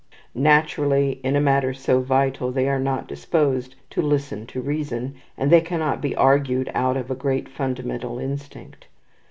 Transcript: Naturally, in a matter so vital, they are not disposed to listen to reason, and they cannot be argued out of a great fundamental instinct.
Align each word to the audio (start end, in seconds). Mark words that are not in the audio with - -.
Naturally, 0.33 1.19
in 1.23 1.35
a 1.35 1.39
matter 1.39 1.75
so 1.75 2.01
vital, 2.01 2.51
they 2.51 2.67
are 2.67 2.79
not 2.79 3.07
disposed 3.07 3.75
to 3.91 4.01
listen 4.01 4.47
to 4.47 4.59
reason, 4.59 5.13
and 5.37 5.51
they 5.51 5.61
cannot 5.61 6.01
be 6.01 6.15
argued 6.15 6.71
out 6.73 6.97
of 6.97 7.11
a 7.11 7.15
great 7.15 7.47
fundamental 7.47 8.17
instinct. 8.17 8.87